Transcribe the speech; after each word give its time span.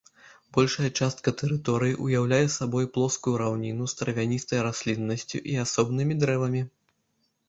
Большая 0.57 0.87
частка 0.99 1.33
тэрыторыі 1.41 1.91
ўяўляе 2.05 2.47
сабой 2.53 2.87
плоскую 2.95 3.33
раўніну 3.41 3.83
з 3.93 3.99
травяністай 3.99 4.59
расліннасцю 4.69 5.37
і 5.53 5.59
асобнымі 5.65 6.17
дрэвамі. 6.23 6.63